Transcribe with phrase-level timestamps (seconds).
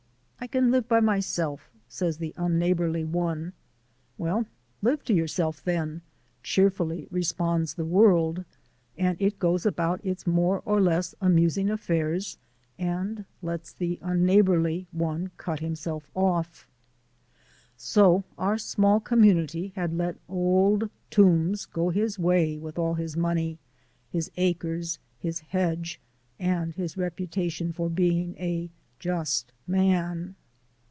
[0.43, 3.53] "I can live to myself," says the unneighbourly one.
[4.17, 4.47] "Well,
[4.81, 6.01] live to yourself, then,"
[6.41, 8.43] cheerfully responds the world,
[8.97, 12.39] and it goes about its more or less amusing affairs
[12.79, 16.67] and lets the unneighbourly one cut himself off.
[17.77, 23.59] So our small community had let Old Toombs go his way with all his money,
[24.09, 26.01] his acres, his hedge,
[26.39, 30.35] and his reputation for being a just man.